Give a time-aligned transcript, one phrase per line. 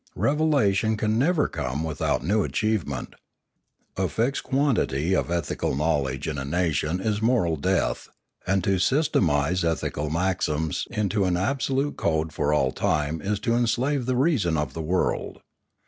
[0.17, 3.13] Revelation can never come without new achievement.
[3.95, 8.09] A fixed quantity of ethical knowledge in a nation is moral death,
[8.47, 14.07] and to systematise ethical maxims into an absolute code for all time is to enslave
[14.07, 15.39] the reason of the world.